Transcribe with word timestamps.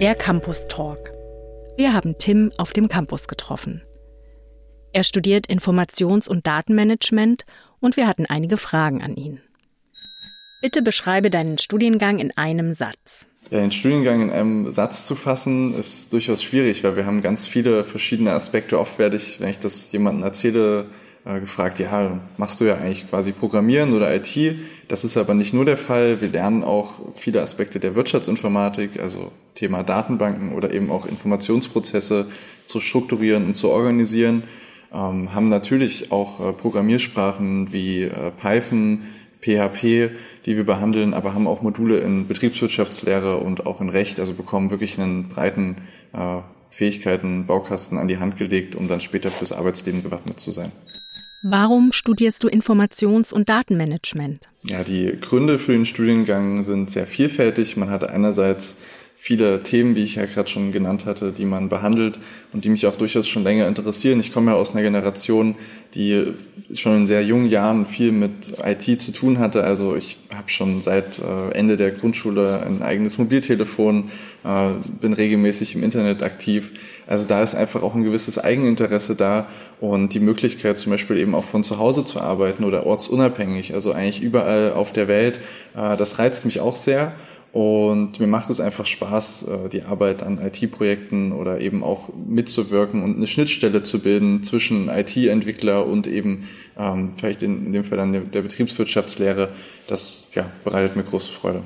Der 0.00 0.14
Campus 0.18 0.66
Talk. 0.66 1.12
Wir 1.76 1.92
haben 1.92 2.16
Tim 2.18 2.52
auf 2.56 2.72
dem 2.72 2.88
Campus 2.88 3.28
getroffen. 3.28 3.82
Er 4.92 5.04
studiert 5.04 5.48
Informations- 5.48 6.28
und 6.28 6.46
Datenmanagement 6.46 7.44
und 7.80 7.96
wir 7.96 8.06
hatten 8.06 8.26
einige 8.26 8.56
Fragen 8.56 9.02
an 9.02 9.16
ihn. 9.16 9.40
Bitte 10.62 10.82
beschreibe 10.82 11.30
deinen 11.30 11.58
Studiengang 11.58 12.18
in 12.18 12.36
einem 12.36 12.74
Satz. 12.74 13.26
Ja, 13.50 13.60
den 13.60 13.72
Studiengang 13.72 14.22
in 14.22 14.30
einem 14.30 14.68
Satz 14.68 15.06
zu 15.06 15.14
fassen, 15.14 15.74
ist 15.78 16.12
durchaus 16.12 16.42
schwierig, 16.42 16.84
weil 16.84 16.96
wir 16.96 17.06
haben 17.06 17.22
ganz 17.22 17.46
viele 17.46 17.84
verschiedene 17.84 18.32
Aspekte. 18.32 18.78
Oft 18.78 18.98
werde 18.98 19.16
ich, 19.16 19.40
wenn 19.40 19.48
ich 19.48 19.58
das 19.58 19.90
jemandem 19.92 20.24
erzähle, 20.24 20.86
äh, 21.24 21.38
gefragt, 21.38 21.78
ja, 21.78 22.20
machst 22.36 22.60
du 22.60 22.64
ja 22.64 22.76
eigentlich 22.76 23.08
quasi 23.08 23.32
Programmieren 23.32 23.92
oder 23.92 24.14
IT? 24.14 24.56
Das 24.88 25.04
ist 25.04 25.16
aber 25.16 25.34
nicht 25.34 25.52
nur 25.52 25.64
der 25.64 25.76
Fall. 25.76 26.20
Wir 26.20 26.28
lernen 26.28 26.64
auch 26.64 26.94
viele 27.14 27.42
Aspekte 27.42 27.78
der 27.78 27.94
Wirtschaftsinformatik, 27.94 28.98
also 29.00 29.30
Thema 29.54 29.82
Datenbanken 29.82 30.52
oder 30.54 30.72
eben 30.72 30.90
auch 30.90 31.06
Informationsprozesse 31.06 32.26
zu 32.64 32.80
strukturieren 32.80 33.44
und 33.46 33.54
zu 33.54 33.68
organisieren. 33.68 34.44
Ähm, 34.92 35.34
haben 35.34 35.48
natürlich 35.48 36.10
auch 36.10 36.40
äh, 36.40 36.52
Programmiersprachen 36.52 37.72
wie 37.72 38.04
äh, 38.04 38.30
Python, 38.30 39.02
PHP, 39.40 40.10
die 40.46 40.56
wir 40.56 40.64
behandeln, 40.64 41.14
aber 41.14 41.34
haben 41.34 41.46
auch 41.46 41.62
Module 41.62 41.98
in 41.98 42.26
Betriebswirtschaftslehre 42.26 43.38
und 43.38 43.66
auch 43.66 43.80
in 43.80 43.88
Recht, 43.88 44.20
also 44.20 44.34
bekommen 44.34 44.70
wirklich 44.70 44.98
einen 44.98 45.28
breiten 45.28 45.76
äh, 46.12 46.38
Fähigkeiten, 46.70 47.46
Baukasten 47.46 47.98
an 47.98 48.08
die 48.08 48.18
Hand 48.18 48.36
gelegt, 48.36 48.74
um 48.74 48.88
dann 48.88 49.00
später 49.00 49.30
fürs 49.30 49.52
Arbeitsleben 49.52 50.02
gewappnet 50.02 50.40
zu 50.40 50.50
sein. 50.50 50.72
Warum 51.42 51.92
studierst 51.92 52.44
du 52.44 52.48
Informations- 52.48 53.32
und 53.32 53.48
Datenmanagement? 53.48 54.48
Ja, 54.62 54.84
die 54.84 55.16
Gründe 55.18 55.58
für 55.58 55.72
den 55.72 55.86
Studiengang 55.86 56.62
sind 56.62 56.90
sehr 56.90 57.06
vielfältig. 57.06 57.78
Man 57.78 57.88
hat 57.88 58.08
einerseits 58.08 58.76
viele 59.22 59.62
Themen, 59.62 59.96
wie 59.96 60.02
ich 60.02 60.14
ja 60.14 60.24
gerade 60.24 60.48
schon 60.48 60.72
genannt 60.72 61.04
hatte, 61.04 61.30
die 61.30 61.44
man 61.44 61.68
behandelt 61.68 62.18
und 62.54 62.64
die 62.64 62.70
mich 62.70 62.86
auch 62.86 62.96
durchaus 62.96 63.28
schon 63.28 63.44
länger 63.44 63.68
interessieren. 63.68 64.18
Ich 64.18 64.32
komme 64.32 64.52
ja 64.52 64.56
aus 64.56 64.72
einer 64.72 64.80
Generation, 64.80 65.56
die 65.92 66.32
schon 66.72 66.96
in 66.96 67.06
sehr 67.06 67.22
jungen 67.22 67.46
Jahren 67.50 67.84
viel 67.84 68.12
mit 68.12 68.54
IT 68.64 69.02
zu 69.02 69.12
tun 69.12 69.38
hatte. 69.38 69.62
Also 69.62 69.94
ich 69.94 70.16
habe 70.34 70.48
schon 70.48 70.80
seit 70.80 71.18
äh, 71.18 71.52
Ende 71.52 71.76
der 71.76 71.90
Grundschule 71.90 72.62
ein 72.64 72.80
eigenes 72.80 73.18
Mobiltelefon, 73.18 74.10
äh, 74.42 74.70
bin 75.02 75.12
regelmäßig 75.12 75.74
im 75.74 75.82
Internet 75.82 76.22
aktiv. 76.22 76.72
Also 77.06 77.26
da 77.26 77.42
ist 77.42 77.54
einfach 77.54 77.82
auch 77.82 77.94
ein 77.94 78.04
gewisses 78.04 78.38
Eigeninteresse 78.38 79.16
da 79.16 79.48
und 79.82 80.14
die 80.14 80.20
Möglichkeit 80.20 80.78
zum 80.78 80.92
Beispiel 80.92 81.18
eben 81.18 81.34
auch 81.34 81.44
von 81.44 81.62
zu 81.62 81.78
Hause 81.78 82.06
zu 82.06 82.20
arbeiten 82.20 82.64
oder 82.64 82.86
ortsunabhängig, 82.86 83.74
also 83.74 83.92
eigentlich 83.92 84.22
überall 84.22 84.72
auf 84.72 84.94
der 84.94 85.08
Welt, 85.08 85.40
äh, 85.76 85.94
das 85.98 86.18
reizt 86.18 86.46
mich 86.46 86.60
auch 86.60 86.74
sehr. 86.74 87.12
Und 87.52 88.20
mir 88.20 88.28
macht 88.28 88.48
es 88.50 88.60
einfach 88.60 88.86
Spaß, 88.86 89.42
äh, 89.42 89.68
die 89.68 89.82
Arbeit 89.82 90.22
an 90.22 90.38
IT-Projekten 90.38 91.32
oder 91.32 91.60
eben 91.60 91.82
auch 91.82 92.10
mitzuwirken 92.14 93.02
und 93.02 93.16
eine 93.16 93.26
Schnittstelle 93.26 93.82
zu 93.82 93.98
bilden 93.98 94.42
zwischen 94.44 94.88
IT-Entwickler 94.88 95.84
und 95.84 96.06
eben 96.06 96.48
ähm, 96.78 97.12
vielleicht 97.16 97.42
in, 97.42 97.72
dem 97.72 97.82
Fall 97.82 97.98
dann 97.98 98.12
der 98.12 98.42
Betriebswirtschaftslehre. 98.42 99.48
Das 99.88 100.28
ja, 100.34 100.48
bereitet 100.64 100.94
mir 100.94 101.02
große 101.02 101.32
Freude. 101.32 101.62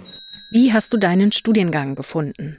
Wie 0.52 0.72
hast 0.72 0.92
du 0.94 0.96
deinen 0.96 1.32
Studiengang 1.32 1.94
gefunden? 1.96 2.58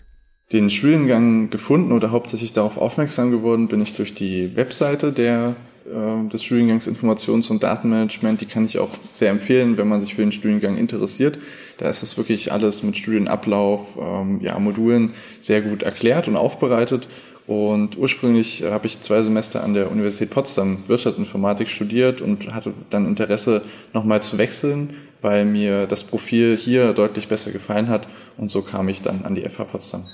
Den 0.52 0.70
Studiengang 0.70 1.50
gefunden 1.50 1.92
oder 1.92 2.12
hauptsächlich 2.12 2.54
darauf 2.54 2.78
aufmerksam 2.78 3.32
geworden 3.32 3.68
bin 3.68 3.82
ich 3.82 3.94
durch 3.94 4.14
die 4.14 4.56
Webseite 4.56 5.12
der 5.12 5.56
des 5.86 6.44
Studiengangs 6.44 6.88
Informations- 6.88 7.52
und 7.52 7.62
Datenmanagement, 7.62 8.42
die 8.42 8.48
kann 8.48 8.66
ich 8.66 8.80
auch 8.80 8.90
sehr 9.14 9.30
empfehlen, 9.30 9.78
wenn 9.78 9.88
man 9.88 10.02
sich 10.02 10.16
für 10.16 10.22
den 10.22 10.32
Studiengang 10.32 10.78
interessiert. 10.78 11.38
Da 11.78 11.88
ist 11.88 12.02
es 12.02 12.18
wirklich 12.18 12.52
alles 12.52 12.82
mit 12.82 12.98
Studienablauf, 12.98 13.98
ähm, 14.02 14.40
ja, 14.42 14.58
Modulen 14.58 15.14
sehr 15.40 15.62
gut 15.62 15.84
erklärt 15.84 16.28
und 16.28 16.38
aufbereitet. 16.38 17.08
Und 17.48 17.98
ursprünglich 17.98 18.64
habe 18.64 18.88
ich 18.88 19.02
zwei 19.02 19.22
Semester 19.22 19.64
an 19.64 19.76
der 19.76 19.92
Universität 19.92 20.32
Potsdam 20.32 20.80
Wirtschaftsinformatik 20.88 21.70
studiert 21.70 22.20
und 22.20 22.52
hatte 22.54 22.74
dann 22.90 23.06
Interesse, 23.06 23.62
nochmal 23.94 24.24
zu 24.24 24.40
wechseln, 24.40 24.96
weil 25.22 25.46
mir 25.46 25.86
das 25.86 26.04
Profil 26.04 26.58
hier 26.58 26.94
deutlich 26.94 27.28
besser 27.28 27.52
gefallen 27.52 27.88
hat. 27.90 28.08
Und 28.38 28.50
so 28.50 28.64
kam 28.64 28.90
ich 28.90 29.04
dann 29.04 29.24
an 29.24 29.36
die 29.36 29.48
FH 29.48 29.66
Potsdam. 29.66 30.06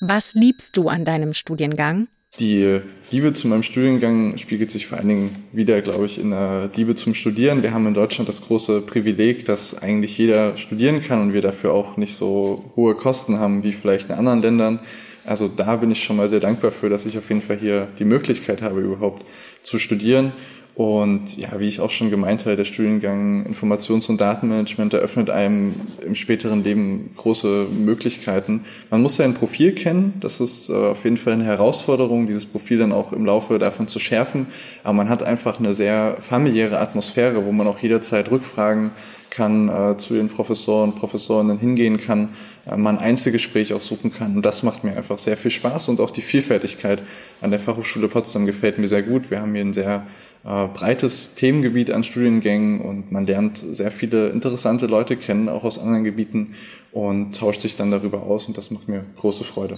Was 0.00 0.34
liebst 0.34 0.76
du 0.76 0.88
an 0.88 1.04
deinem 1.04 1.32
Studiengang? 1.32 2.08
Die 2.38 2.80
Liebe 3.10 3.34
zu 3.34 3.46
meinem 3.46 3.62
Studiengang 3.62 4.38
spiegelt 4.38 4.70
sich 4.70 4.86
vor 4.86 4.96
allen 4.96 5.08
Dingen 5.08 5.36
wieder, 5.52 5.82
glaube 5.82 6.06
ich, 6.06 6.18
in 6.18 6.30
der 6.30 6.70
Liebe 6.74 6.94
zum 6.94 7.12
Studieren. 7.12 7.62
Wir 7.62 7.74
haben 7.74 7.86
in 7.86 7.92
Deutschland 7.92 8.26
das 8.26 8.40
große 8.40 8.80
Privileg, 8.80 9.44
dass 9.44 9.82
eigentlich 9.82 10.16
jeder 10.16 10.56
studieren 10.56 11.02
kann 11.02 11.20
und 11.20 11.34
wir 11.34 11.42
dafür 11.42 11.74
auch 11.74 11.98
nicht 11.98 12.14
so 12.14 12.64
hohe 12.74 12.94
Kosten 12.94 13.38
haben 13.38 13.62
wie 13.64 13.72
vielleicht 13.72 14.08
in 14.08 14.16
anderen 14.16 14.40
Ländern. 14.40 14.80
Also 15.26 15.46
da 15.46 15.76
bin 15.76 15.90
ich 15.90 16.02
schon 16.02 16.16
mal 16.16 16.26
sehr 16.26 16.40
dankbar 16.40 16.70
für, 16.70 16.88
dass 16.88 17.04
ich 17.04 17.18
auf 17.18 17.28
jeden 17.28 17.42
Fall 17.42 17.58
hier 17.58 17.88
die 17.98 18.06
Möglichkeit 18.06 18.62
habe, 18.62 18.80
überhaupt 18.80 19.26
zu 19.60 19.78
studieren. 19.78 20.32
Und 20.74 21.36
ja, 21.36 21.48
wie 21.58 21.68
ich 21.68 21.80
auch 21.80 21.90
schon 21.90 22.08
gemeint 22.08 22.46
habe, 22.46 22.56
der 22.56 22.64
Studiengang 22.64 23.44
Informations- 23.46 24.08
und 24.08 24.22
Datenmanagement 24.22 24.94
eröffnet 24.94 25.28
einem 25.28 25.74
im 26.04 26.14
späteren 26.14 26.64
Leben 26.64 27.10
große 27.14 27.66
Möglichkeiten. 27.70 28.64
Man 28.90 29.02
muss 29.02 29.16
sein 29.16 29.34
Profil 29.34 29.72
kennen. 29.72 30.14
Das 30.20 30.40
ist 30.40 30.70
äh, 30.70 30.72
auf 30.72 31.04
jeden 31.04 31.18
Fall 31.18 31.34
eine 31.34 31.44
Herausforderung, 31.44 32.26
dieses 32.26 32.46
Profil 32.46 32.78
dann 32.78 32.92
auch 32.92 33.12
im 33.12 33.26
Laufe 33.26 33.58
davon 33.58 33.86
zu 33.86 33.98
schärfen. 33.98 34.46
Aber 34.82 34.94
man 34.94 35.10
hat 35.10 35.22
einfach 35.22 35.58
eine 35.58 35.74
sehr 35.74 36.16
familiäre 36.20 36.78
Atmosphäre, 36.78 37.44
wo 37.44 37.52
man 37.52 37.66
auch 37.66 37.78
jederzeit 37.80 38.30
Rückfragen 38.30 38.92
kann, 39.32 39.68
äh, 39.68 39.96
zu 39.96 40.14
den 40.14 40.28
Professoren, 40.28 40.90
und 40.90 40.96
Professorinnen 40.96 41.58
hingehen 41.58 41.98
kann, 41.98 42.30
äh, 42.66 42.76
man 42.76 42.98
Einzelgespräch 42.98 43.72
auch 43.72 43.80
suchen 43.80 44.12
kann. 44.12 44.36
Und 44.36 44.46
das 44.46 44.62
macht 44.62 44.84
mir 44.84 44.96
einfach 44.96 45.18
sehr 45.18 45.36
viel 45.36 45.50
Spaß 45.50 45.88
und 45.88 46.00
auch 46.00 46.10
die 46.10 46.22
Vielfältigkeit 46.22 47.02
an 47.40 47.50
der 47.50 47.58
Fachhochschule 47.58 48.08
Potsdam 48.08 48.46
gefällt 48.46 48.78
mir 48.78 48.88
sehr 48.88 49.02
gut. 49.02 49.30
Wir 49.30 49.40
haben 49.40 49.54
hier 49.54 49.64
ein 49.64 49.72
sehr 49.72 50.06
äh, 50.44 50.66
breites 50.68 51.34
Themengebiet 51.34 51.90
an 51.90 52.04
Studiengängen 52.04 52.80
und 52.80 53.12
man 53.12 53.26
lernt 53.26 53.58
sehr 53.58 53.90
viele 53.90 54.30
interessante 54.30 54.86
Leute 54.86 55.16
kennen, 55.16 55.48
auch 55.48 55.64
aus 55.64 55.78
anderen 55.78 56.04
Gebieten 56.04 56.54
und 56.90 57.36
tauscht 57.36 57.60
sich 57.60 57.76
dann 57.76 57.90
darüber 57.90 58.22
aus 58.22 58.46
und 58.46 58.58
das 58.58 58.70
macht 58.70 58.88
mir 58.88 59.04
große 59.16 59.44
Freude. 59.44 59.76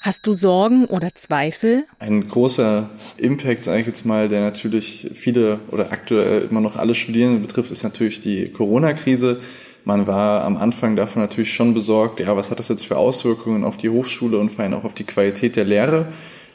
Hast 0.00 0.26
du 0.26 0.32
Sorgen 0.32 0.86
oder 0.86 1.14
Zweifel? 1.14 1.84
Ein 1.98 2.20
großer 2.20 2.88
Impact, 3.16 3.64
sage 3.64 3.80
ich 3.80 3.86
jetzt 3.86 4.06
mal, 4.06 4.28
der 4.28 4.40
natürlich 4.40 5.10
viele 5.12 5.58
oder 5.72 5.92
aktuell 5.92 6.46
immer 6.48 6.60
noch 6.60 6.76
alle 6.76 6.94
Studierende 6.94 7.40
betrifft, 7.40 7.72
ist 7.72 7.82
natürlich 7.82 8.20
die 8.20 8.50
Corona-Krise. 8.50 9.40
Man 9.84 10.06
war 10.06 10.44
am 10.44 10.56
Anfang 10.56 10.96
davon 10.96 11.22
natürlich 11.22 11.52
schon 11.52 11.74
besorgt, 11.74 12.20
ja, 12.20 12.36
was 12.36 12.50
hat 12.50 12.60
das 12.60 12.68
jetzt 12.68 12.86
für 12.86 12.96
Auswirkungen 12.96 13.64
auf 13.64 13.76
die 13.76 13.88
Hochschule 13.88 14.38
und 14.38 14.50
vor 14.50 14.64
allem 14.64 14.74
auch 14.74 14.84
auf 14.84 14.94
die 14.94 15.04
Qualität 15.04 15.56
der 15.56 15.64
Lehre. 15.64 16.06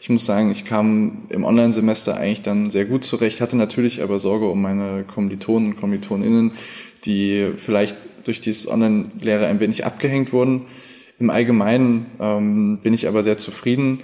Ich 0.03 0.09
muss 0.09 0.25
sagen, 0.25 0.52
ich 0.52 0.66
kam 0.66 1.19
im 1.30 1.46
Online-Semester 1.46 2.18
eigentlich 2.18 2.41
dann 2.41 2.69
sehr 2.69 2.84
gut 2.84 3.06
zurecht, 3.06 3.40
hatte 3.40 3.56
natürlich 3.56 4.03
aber 4.03 4.19
Sorge 4.19 4.50
um 4.50 4.62
meine 4.62 5.06
Kommilitonen 5.06 5.69
und 5.69 5.78
Kommilitoninnen, 5.78 6.52
die 7.06 7.52
vielleicht 7.56 7.96
durch 8.25 8.41
dieses 8.41 8.68
Online-Lehre 8.68 9.47
ein 9.47 9.62
wenig 9.62 9.86
abgehängt 9.86 10.34
wurden. 10.34 10.66
Im 11.19 11.30
Allgemeinen 11.30 12.08
ähm, 12.19 12.80
bin 12.84 12.94
ich 12.94 13.08
aber 13.08 13.24
sehr 13.24 13.38
zufrieden. 13.38 14.00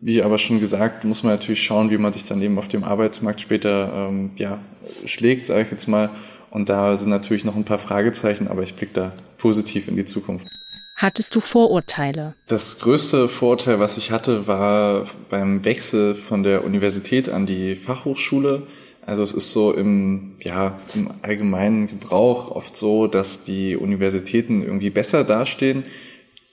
Wie 0.00 0.22
aber 0.22 0.38
schon 0.38 0.60
gesagt, 0.60 1.04
muss 1.04 1.22
man 1.22 1.34
natürlich 1.34 1.62
schauen, 1.62 1.90
wie 1.90 1.98
man 1.98 2.14
sich 2.14 2.24
dann 2.24 2.40
eben 2.40 2.56
auf 2.56 2.68
dem 2.68 2.82
Arbeitsmarkt 2.82 3.42
später 3.42 4.08
ähm, 4.08 4.30
ja, 4.36 4.60
schlägt, 5.04 5.44
sage 5.44 5.60
ich 5.60 5.70
jetzt 5.70 5.88
mal. 5.88 6.08
Und 6.48 6.70
da 6.70 6.96
sind 6.96 7.10
natürlich 7.10 7.44
noch 7.44 7.54
ein 7.54 7.64
paar 7.64 7.78
Fragezeichen, 7.78 8.48
aber 8.48 8.62
ich 8.62 8.76
blicke 8.76 8.94
da 8.94 9.12
positiv 9.36 9.88
in 9.88 9.96
die 9.96 10.06
Zukunft. 10.06 10.46
Hattest 11.02 11.34
du 11.34 11.40
Vorurteile? 11.40 12.36
Das 12.46 12.78
größte 12.78 13.26
Vorurteil, 13.26 13.80
was 13.80 13.98
ich 13.98 14.12
hatte, 14.12 14.46
war 14.46 15.08
beim 15.30 15.64
Wechsel 15.64 16.14
von 16.14 16.44
der 16.44 16.64
Universität 16.64 17.28
an 17.28 17.44
die 17.44 17.74
Fachhochschule. 17.74 18.68
Also 19.04 19.24
es 19.24 19.32
ist 19.32 19.50
so 19.50 19.72
im, 19.72 20.36
ja, 20.44 20.78
im 20.94 21.10
allgemeinen 21.22 21.88
Gebrauch 21.88 22.52
oft 22.52 22.76
so, 22.76 23.08
dass 23.08 23.42
die 23.42 23.76
Universitäten 23.76 24.62
irgendwie 24.62 24.90
besser 24.90 25.24
dastehen. 25.24 25.82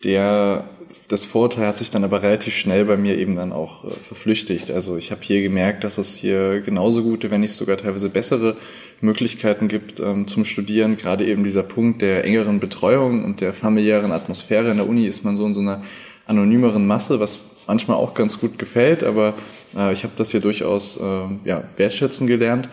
Der 0.03 0.67
das 1.07 1.25
Vorteil 1.25 1.67
hat 1.67 1.77
sich 1.77 1.89
dann 1.89 2.03
aber 2.03 2.21
relativ 2.21 2.55
schnell 2.55 2.85
bei 2.85 2.97
mir 2.97 3.17
eben 3.17 3.35
dann 3.35 3.51
auch 3.51 3.85
äh, 3.85 3.89
verflüchtigt. 3.89 4.71
Also 4.71 4.97
ich 4.97 5.11
habe 5.11 5.21
hier 5.21 5.41
gemerkt, 5.41 5.83
dass 5.83 5.97
es 5.97 6.15
hier 6.15 6.61
genauso 6.61 7.03
gute, 7.03 7.31
wenn 7.31 7.41
nicht 7.41 7.53
sogar 7.53 7.77
teilweise 7.77 8.09
bessere 8.09 8.55
Möglichkeiten 9.01 9.67
gibt 9.67 9.99
ähm, 9.99 10.27
zum 10.27 10.45
Studieren. 10.45 10.97
Gerade 10.97 11.25
eben 11.25 11.43
dieser 11.43 11.63
Punkt 11.63 12.01
der 12.01 12.23
engeren 12.25 12.59
Betreuung 12.59 13.23
und 13.23 13.41
der 13.41 13.53
familiären 13.53 14.11
Atmosphäre 14.11 14.71
in 14.71 14.77
der 14.77 14.87
Uni 14.89 15.05
ist 15.05 15.23
man 15.23 15.37
so 15.37 15.45
in 15.45 15.53
so 15.53 15.61
einer 15.61 15.83
anonymeren 16.25 16.85
Masse, 16.85 17.19
was 17.19 17.39
manchmal 17.67 17.97
auch 17.97 18.13
ganz 18.13 18.39
gut 18.39 18.57
gefällt, 18.57 19.03
aber 19.03 19.35
äh, 19.75 19.93
ich 19.93 20.03
habe 20.03 20.13
das 20.15 20.31
hier 20.31 20.41
durchaus 20.41 20.97
äh, 20.97 21.01
ja, 21.45 21.63
wertschätzen 21.77 22.27
gelernt. 22.27 22.69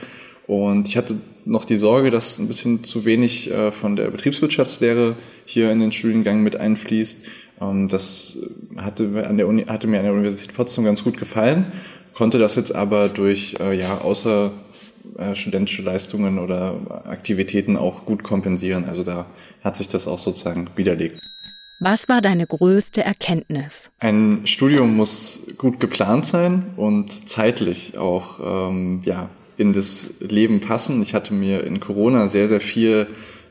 Und 0.47 0.89
ich 0.89 0.97
hatte 0.97 1.17
noch 1.45 1.65
die 1.65 1.77
Sorge, 1.77 2.11
dass 2.11 2.39
ein 2.39 2.49
bisschen 2.49 2.85
zu 2.85 3.05
wenig 3.05 3.51
äh, 3.51 3.73
von 3.73 3.97
der 3.97 4.11
Betriebswirtschaftslehre 4.11 5.17
hier 5.45 5.71
in 5.71 5.81
den 5.81 5.93
Studiengang 5.93 6.43
mit 6.43 6.57
einfließt. 6.57 7.27
Das 7.59 8.39
hatte, 8.77 9.27
an 9.27 9.39
der 9.39 9.49
Uni, 9.49 9.65
hatte 9.65 9.87
mir 9.87 9.99
an 9.99 10.05
der 10.05 10.13
Universität 10.13 10.55
Potsdam 10.55 10.85
ganz 10.85 11.03
gut 11.03 11.17
gefallen, 11.17 11.73
konnte 12.15 12.39
das 12.39 12.55
jetzt 12.55 12.75
aber 12.75 13.09
durch 13.09 13.57
äh, 13.61 13.79
ja, 13.79 13.99
außer 13.99 14.53
äh, 15.19 15.35
studentische 15.35 15.83
Leistungen 15.83 16.39
oder 16.39 17.05
Aktivitäten 17.05 17.77
auch 17.77 18.05
gut 18.05 18.23
kompensieren. 18.23 18.85
Also 18.85 19.03
da 19.03 19.27
hat 19.63 19.77
sich 19.77 19.89
das 19.89 20.07
auch 20.09 20.19
sozusagen 20.19 20.67
widerlegt. 20.77 21.21
Was 21.81 22.09
war 22.09 22.23
deine 22.23 22.47
größte 22.47 23.05
Erkenntnis? 23.05 23.91
Ein 23.99 24.43
Studium 24.45 24.97
muss 24.97 25.43
gut 25.59 25.79
geplant 25.79 26.25
sein 26.25 26.67
und 26.77 27.29
zeitlich 27.29 27.99
auch 27.99 28.69
ähm, 28.69 29.03
ja, 29.05 29.29
in 29.59 29.75
das 29.75 30.15
Leben 30.21 30.61
passen. 30.61 31.03
Ich 31.03 31.15
hatte 31.15 31.35
mir 31.35 31.65
in 31.65 31.81
Corona 31.81 32.29
sehr, 32.29 32.49
sehr 32.49 32.61
viel 32.61 33.07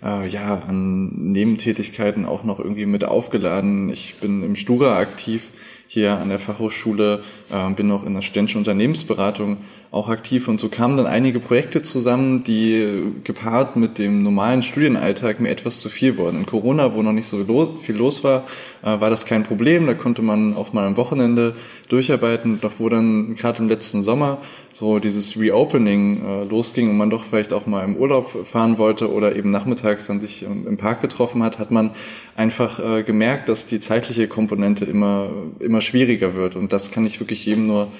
äh, 0.05 0.27
ja, 0.27 0.61
an 0.67 1.31
Nebentätigkeiten 1.31 2.25
auch 2.25 2.43
noch 2.43 2.59
irgendwie 2.59 2.85
mit 2.85 3.03
aufgeladen. 3.03 3.89
Ich 3.89 4.15
bin 4.21 4.43
im 4.43 4.55
Stura 4.55 4.97
aktiv 4.97 5.51
hier 5.95 6.19
an 6.19 6.27
der 6.27 6.39
Fachhochschule, 6.39 7.23
äh, 7.49 7.73
bin 7.73 7.87
noch 7.87 8.05
in 8.05 8.13
der 8.13 8.21
studentischen 8.21 8.59
Unternehmensberatung 8.59 9.59
auch 9.95 10.09
aktiv 10.09 10.49
und 10.49 10.59
so 10.59 10.67
kamen 10.67 10.97
dann 10.97 11.07
einige 11.07 11.39
Projekte 11.39 11.81
zusammen, 11.81 12.43
die 12.43 13.13
gepaart 13.23 13.77
mit 13.77 13.97
dem 13.97 14.23
normalen 14.23 14.61
Studienalltag 14.61 15.39
mir 15.39 15.49
etwas 15.49 15.79
zu 15.79 15.87
viel 15.87 16.17
wurden. 16.17 16.39
In 16.39 16.45
Corona, 16.45 16.93
wo 16.93 17.01
noch 17.01 17.13
nicht 17.13 17.27
so 17.27 17.77
viel 17.77 17.95
los 17.95 18.25
war, 18.25 18.43
äh, 18.83 18.99
war 18.99 19.09
das 19.09 19.25
kein 19.25 19.43
Problem. 19.43 19.87
Da 19.87 19.93
konnte 19.93 20.21
man 20.21 20.53
auch 20.57 20.73
mal 20.73 20.85
am 20.85 20.97
Wochenende 20.97 21.55
durcharbeiten. 21.87 22.59
Doch 22.59 22.73
wo 22.79 22.89
dann 22.89 23.35
gerade 23.35 23.59
im 23.59 23.69
letzten 23.69 24.03
Sommer 24.03 24.39
so 24.73 24.99
dieses 24.99 25.39
Reopening 25.39 26.25
äh, 26.25 26.43
losging 26.43 26.89
und 26.89 26.97
man 26.97 27.09
doch 27.09 27.23
vielleicht 27.23 27.53
auch 27.53 27.65
mal 27.65 27.85
im 27.85 27.95
Urlaub 27.95 28.45
fahren 28.45 28.77
wollte 28.77 29.09
oder 29.09 29.37
eben 29.37 29.49
nachmittags 29.49 30.07
dann 30.07 30.19
sich 30.19 30.43
im 30.43 30.75
Park 30.75 31.01
getroffen 31.01 31.41
hat, 31.41 31.57
hat 31.57 31.71
man 31.71 31.91
einfach 32.35 32.79
äh, 32.79 33.03
gemerkt, 33.03 33.47
dass 33.47 33.67
die 33.67 33.79
zeitliche 33.79 34.27
Komponente 34.27 34.83
immer, 34.83 35.29
immer 35.59 35.79
schwieriger 35.85 36.33
wird. 36.33 36.55
Und 36.55 36.73
das 36.73 36.91
kann 36.91 37.05
ich 37.05 37.19
wirklich 37.19 37.45
jedem 37.45 37.67
nur 37.67 37.91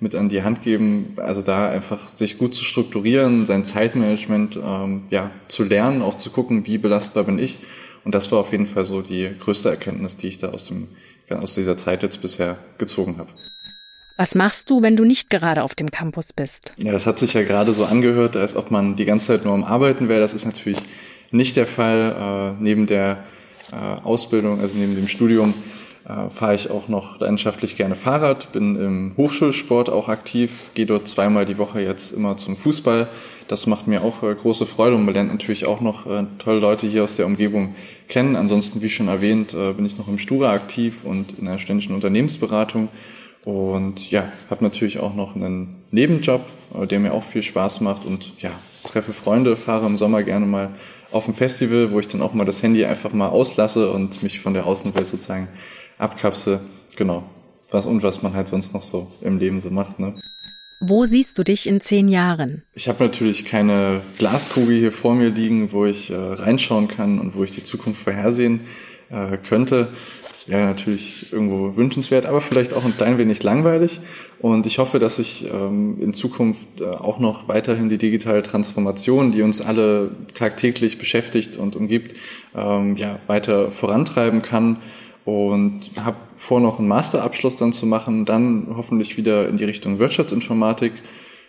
mit 0.00 0.14
an 0.14 0.28
die 0.28 0.42
Hand 0.42 0.62
geben, 0.62 1.14
also 1.16 1.40
da 1.40 1.70
einfach 1.70 2.08
sich 2.08 2.36
gut 2.36 2.54
zu 2.54 2.64
strukturieren, 2.64 3.46
sein 3.46 3.64
Zeitmanagement 3.64 4.58
ähm, 4.62 5.04
ja, 5.10 5.30
zu 5.48 5.64
lernen, 5.64 6.02
auch 6.02 6.16
zu 6.16 6.30
gucken, 6.30 6.66
wie 6.66 6.78
belastbar 6.78 7.24
bin 7.24 7.38
ich. 7.38 7.58
Und 8.04 8.14
das 8.14 8.30
war 8.30 8.40
auf 8.40 8.52
jeden 8.52 8.66
Fall 8.66 8.84
so 8.84 9.00
die 9.00 9.30
größte 9.38 9.70
Erkenntnis, 9.70 10.16
die 10.16 10.28
ich 10.28 10.38
da 10.38 10.48
aus, 10.48 10.64
dem, 10.64 10.88
aus 11.30 11.54
dieser 11.54 11.76
Zeit 11.76 12.02
jetzt 12.02 12.20
bisher 12.20 12.58
gezogen 12.76 13.16
habe. 13.18 13.30
Was 14.16 14.34
machst 14.34 14.70
du, 14.70 14.82
wenn 14.82 14.94
du 14.94 15.04
nicht 15.04 15.30
gerade 15.30 15.62
auf 15.62 15.74
dem 15.74 15.90
Campus 15.90 16.32
bist? 16.32 16.72
Ja, 16.76 16.92
das 16.92 17.06
hat 17.06 17.18
sich 17.18 17.34
ja 17.34 17.42
gerade 17.42 17.72
so 17.72 17.84
angehört, 17.84 18.36
als 18.36 18.54
ob 18.54 18.70
man 18.70 18.94
die 18.94 19.06
ganze 19.06 19.28
Zeit 19.28 19.44
nur 19.44 19.54
am 19.54 19.64
Arbeiten 19.64 20.08
wäre. 20.08 20.20
Das 20.20 20.34
ist 20.34 20.44
natürlich 20.44 20.78
nicht 21.30 21.56
der 21.56 21.66
Fall. 21.66 22.54
Äh, 22.58 22.62
neben 22.62 22.86
der 22.86 23.24
äh, 23.72 23.76
Ausbildung, 23.76 24.60
also 24.60 24.78
neben 24.78 24.94
dem 24.94 25.08
Studium, 25.08 25.54
äh, 26.08 26.28
fahre 26.28 26.54
ich 26.54 26.70
auch 26.70 26.88
noch 26.88 27.18
leidenschaftlich 27.20 27.76
gerne 27.76 27.94
Fahrrad, 27.94 28.52
bin 28.52 28.76
im 28.76 29.12
Hochschulsport 29.16 29.88
auch 29.88 30.08
aktiv, 30.08 30.70
gehe 30.74 30.86
dort 30.86 31.08
zweimal 31.08 31.46
die 31.46 31.58
Woche 31.58 31.80
jetzt 31.80 32.12
immer 32.12 32.36
zum 32.36 32.56
Fußball. 32.56 33.08
Das 33.48 33.66
macht 33.66 33.86
mir 33.86 34.02
auch 34.02 34.22
äh, 34.22 34.34
große 34.34 34.66
Freude 34.66 34.96
und 34.96 35.04
man 35.04 35.14
lernt 35.14 35.30
natürlich 35.30 35.66
auch 35.66 35.80
noch 35.80 36.06
äh, 36.06 36.24
tolle 36.38 36.60
Leute 36.60 36.86
hier 36.86 37.04
aus 37.04 37.16
der 37.16 37.26
Umgebung 37.26 37.74
kennen. 38.08 38.36
Ansonsten, 38.36 38.82
wie 38.82 38.88
schon 38.88 39.08
erwähnt, 39.08 39.54
äh, 39.54 39.72
bin 39.72 39.86
ich 39.86 39.96
noch 39.98 40.08
im 40.08 40.18
Stura 40.18 40.52
aktiv 40.52 41.04
und 41.04 41.38
in 41.38 41.48
einer 41.48 41.58
ständischen 41.58 41.94
Unternehmensberatung. 41.94 42.88
Und 43.44 44.10
ja, 44.10 44.32
habe 44.48 44.64
natürlich 44.64 44.98
auch 44.98 45.14
noch 45.14 45.36
einen 45.36 45.76
Nebenjob, 45.90 46.44
äh, 46.74 46.86
der 46.86 47.00
mir 47.00 47.12
auch 47.12 47.24
viel 47.24 47.42
Spaß 47.42 47.80
macht 47.80 48.04
und 48.04 48.32
ja, 48.40 48.50
treffe 48.84 49.12
Freunde, 49.12 49.56
fahre 49.56 49.86
im 49.86 49.96
Sommer 49.96 50.22
gerne 50.22 50.46
mal 50.46 50.70
auf 51.12 51.28
ein 51.28 51.34
Festival, 51.34 51.92
wo 51.92 52.00
ich 52.00 52.08
dann 52.08 52.22
auch 52.22 52.34
mal 52.34 52.44
das 52.44 52.62
Handy 52.62 52.84
einfach 52.84 53.12
mal 53.12 53.28
auslasse 53.28 53.90
und 53.90 54.22
mich 54.22 54.40
von 54.40 54.52
der 54.52 54.66
Außenwelt 54.66 55.06
sozusagen 55.06 55.48
abkapsel. 55.98 56.60
Genau. 56.96 57.24
Was 57.70 57.86
und 57.86 58.02
was 58.02 58.22
man 58.22 58.34
halt 58.34 58.48
sonst 58.48 58.72
noch 58.74 58.82
so 58.82 59.10
im 59.20 59.38
Leben 59.38 59.60
so 59.60 59.70
macht. 59.70 59.98
Ne? 59.98 60.14
Wo 60.80 61.04
siehst 61.06 61.38
du 61.38 61.44
dich 61.44 61.66
in 61.66 61.80
zehn 61.80 62.08
Jahren? 62.08 62.62
Ich 62.74 62.88
habe 62.88 63.02
natürlich 63.02 63.44
keine 63.44 64.02
Glaskugel 64.18 64.76
hier 64.76 64.92
vor 64.92 65.14
mir 65.14 65.30
liegen, 65.30 65.72
wo 65.72 65.86
ich 65.86 66.10
äh, 66.10 66.14
reinschauen 66.14 66.88
kann 66.88 67.18
und 67.20 67.34
wo 67.34 67.44
ich 67.44 67.52
die 67.52 67.62
Zukunft 67.62 68.02
vorhersehen 68.02 68.60
äh, 69.10 69.38
könnte. 69.38 69.88
Das 70.28 70.48
wäre 70.48 70.64
natürlich 70.64 71.32
irgendwo 71.32 71.76
wünschenswert, 71.76 72.26
aber 72.26 72.40
vielleicht 72.40 72.74
auch 72.74 72.84
ein 72.84 72.94
klein 72.96 73.18
wenig 73.18 73.42
langweilig. 73.44 74.00
Und 74.40 74.66
ich 74.66 74.78
hoffe, 74.78 74.98
dass 74.98 75.20
ich 75.20 75.46
ähm, 75.50 75.96
in 76.00 76.12
Zukunft 76.12 76.80
äh, 76.80 76.86
auch 76.86 77.20
noch 77.20 77.46
weiterhin 77.46 77.88
die 77.88 77.98
digitale 77.98 78.42
Transformation, 78.42 79.30
die 79.30 79.42
uns 79.42 79.60
alle 79.60 80.10
tagtäglich 80.34 80.98
beschäftigt 80.98 81.56
und 81.56 81.76
umgibt, 81.76 82.14
ähm, 82.54 82.96
ja, 82.96 83.20
weiter 83.28 83.70
vorantreiben 83.70 84.42
kann 84.42 84.78
und 85.24 85.80
habe 86.02 86.16
vor, 86.36 86.60
noch 86.60 86.78
einen 86.78 86.88
Masterabschluss 86.88 87.56
dann 87.56 87.72
zu 87.72 87.86
machen, 87.86 88.24
dann 88.24 88.66
hoffentlich 88.76 89.16
wieder 89.16 89.48
in 89.48 89.56
die 89.56 89.64
Richtung 89.64 89.98
Wirtschaftsinformatik. 89.98 90.92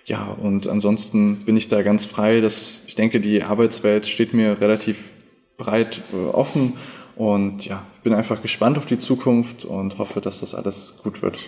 Ja, 0.06 0.36
und 0.42 0.68
ansonsten 0.68 1.38
bin 1.38 1.58
ich 1.58 1.68
da 1.68 1.82
ganz 1.82 2.06
frei. 2.06 2.40
Dass, 2.40 2.84
ich 2.88 2.96
denke, 2.96 3.20
die 3.20 3.44
Arbeitswelt 3.44 4.06
steht 4.06 4.34
mir 4.34 4.62
relativ 4.62 5.12
breit 5.58 6.02
äh, 6.14 6.34
offen 6.34 6.74
und 7.16 7.66
ja, 7.66 7.82
bin 8.04 8.14
einfach 8.14 8.42
gespannt 8.42 8.78
auf 8.78 8.86
die 8.86 9.00
Zukunft 9.00 9.66
und 9.66 9.98
hoffe, 9.98 10.22
dass 10.22 10.42
das 10.42 10.54
alles 10.54 10.94
gut 11.04 11.22
wird. 11.22 11.40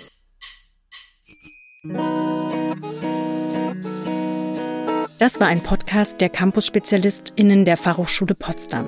Das 5.19 5.39
war 5.39 5.47
ein 5.47 5.61
Podcast 5.61 6.21
der 6.21 6.29
Campus-SpezialistInnen 6.29 7.65
der 7.65 7.77
Fachhochschule 7.77 8.35
Potsdam. 8.35 8.85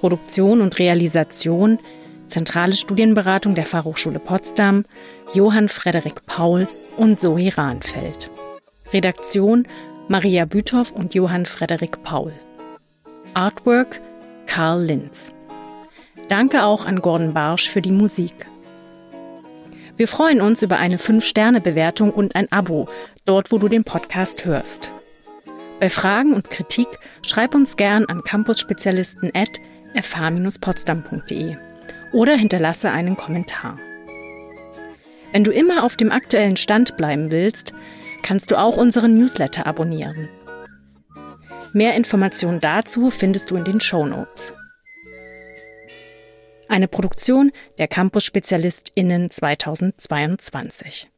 Produktion 0.00 0.60
und 0.60 0.78
Realisation 0.78 1.78
Zentrale 2.28 2.74
Studienberatung 2.74 3.54
der 3.54 3.66
Fachhochschule 3.66 4.18
Potsdam, 4.18 4.84
Johann 5.34 5.68
Frederik 5.68 6.26
Paul 6.26 6.68
und 6.96 7.18
Zoe 7.18 7.56
Rahnfeld. 7.56 8.30
Redaktion 8.92 9.66
Maria 10.08 10.44
Büthoff 10.44 10.90
und 10.90 11.14
Johann 11.14 11.46
Frederik 11.46 12.02
Paul. 12.02 12.32
Artwork 13.34 14.00
Karl 14.46 14.84
Linz. 14.84 15.32
Danke 16.28 16.64
auch 16.64 16.84
an 16.84 17.00
Gordon 17.00 17.34
Barsch 17.34 17.68
für 17.68 17.82
die 17.82 17.92
Musik. 17.92 18.46
Wir 19.96 20.08
freuen 20.08 20.40
uns 20.40 20.62
über 20.62 20.78
eine 20.78 20.96
5-Sterne-Bewertung 20.96 22.12
und 22.12 22.36
ein 22.36 22.50
Abo, 22.52 22.88
dort 23.24 23.50
wo 23.50 23.58
du 23.58 23.68
den 23.68 23.84
Podcast 23.84 24.44
hörst. 24.44 24.92
Bei 25.80 25.90
Fragen 25.90 26.34
und 26.34 26.50
Kritik 26.50 26.88
schreib 27.22 27.54
uns 27.54 27.76
gern 27.76 28.06
an 28.06 28.22
campusspezialisten 28.22 29.30
at 29.34 29.60
fh-potsdam.de 29.94 31.67
oder 32.12 32.36
hinterlasse 32.36 32.90
einen 32.90 33.16
Kommentar. 33.16 33.78
Wenn 35.32 35.44
du 35.44 35.50
immer 35.50 35.84
auf 35.84 35.96
dem 35.96 36.10
aktuellen 36.10 36.56
Stand 36.56 36.96
bleiben 36.96 37.30
willst, 37.30 37.74
kannst 38.22 38.50
du 38.50 38.56
auch 38.58 38.76
unseren 38.76 39.14
Newsletter 39.14 39.66
abonnieren. 39.66 40.28
Mehr 41.72 41.94
Informationen 41.94 42.60
dazu 42.60 43.10
findest 43.10 43.50
du 43.50 43.56
in 43.56 43.64
den 43.64 43.80
Show 43.80 44.06
Notes. 44.06 44.54
Eine 46.68 46.88
Produktion 46.88 47.52
der 47.78 47.88
Campus-SpezialistInnen 47.88 49.30
2022. 49.30 51.10